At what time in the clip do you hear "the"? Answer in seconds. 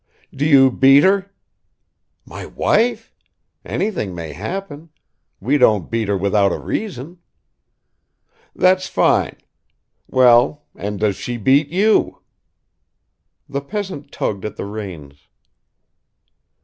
13.47-13.61, 14.55-14.65